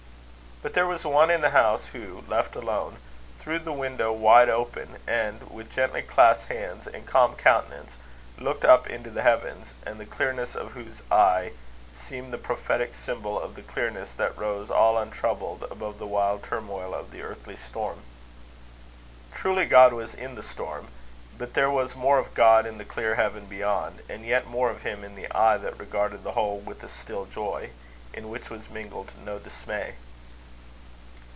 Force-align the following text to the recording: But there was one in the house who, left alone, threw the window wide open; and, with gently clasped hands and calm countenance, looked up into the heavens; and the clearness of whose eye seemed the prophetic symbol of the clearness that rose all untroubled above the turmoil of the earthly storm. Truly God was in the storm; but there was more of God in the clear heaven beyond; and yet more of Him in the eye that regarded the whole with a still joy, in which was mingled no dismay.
But 0.63 0.75
there 0.75 0.85
was 0.85 1.03
one 1.03 1.31
in 1.31 1.41
the 1.41 1.49
house 1.49 1.87
who, 1.87 2.23
left 2.27 2.55
alone, 2.55 2.97
threw 3.39 3.57
the 3.57 3.73
window 3.73 4.13
wide 4.13 4.47
open; 4.47 4.99
and, 5.07 5.49
with 5.49 5.71
gently 5.73 6.03
clasped 6.03 6.49
hands 6.51 6.85
and 6.85 7.07
calm 7.07 7.33
countenance, 7.33 7.93
looked 8.37 8.63
up 8.63 8.85
into 8.85 9.09
the 9.09 9.23
heavens; 9.23 9.73
and 9.87 9.99
the 9.99 10.05
clearness 10.05 10.53
of 10.53 10.73
whose 10.73 11.01
eye 11.09 11.53
seemed 11.91 12.31
the 12.31 12.37
prophetic 12.37 12.93
symbol 12.93 13.41
of 13.41 13.55
the 13.55 13.63
clearness 13.63 14.11
that 14.13 14.37
rose 14.37 14.69
all 14.69 14.99
untroubled 14.99 15.63
above 15.71 15.97
the 15.97 16.47
turmoil 16.47 16.93
of 16.93 17.09
the 17.09 17.23
earthly 17.23 17.55
storm. 17.55 18.01
Truly 19.33 19.65
God 19.65 19.93
was 19.93 20.13
in 20.13 20.35
the 20.35 20.43
storm; 20.43 20.89
but 21.39 21.55
there 21.55 21.71
was 21.71 21.95
more 21.95 22.19
of 22.19 22.35
God 22.35 22.67
in 22.67 22.77
the 22.77 22.85
clear 22.85 23.15
heaven 23.15 23.47
beyond; 23.47 24.03
and 24.07 24.23
yet 24.27 24.45
more 24.45 24.69
of 24.69 24.83
Him 24.83 25.03
in 25.03 25.15
the 25.15 25.27
eye 25.35 25.57
that 25.57 25.79
regarded 25.79 26.23
the 26.23 26.33
whole 26.33 26.59
with 26.59 26.83
a 26.83 26.87
still 26.87 27.25
joy, 27.25 27.71
in 28.13 28.29
which 28.29 28.51
was 28.51 28.69
mingled 28.69 29.13
no 29.25 29.39
dismay. 29.39 29.95